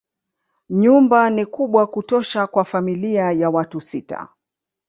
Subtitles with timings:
[0.69, 4.27] Nyumba ni kubwa kutosha kwa familia ya watu sita.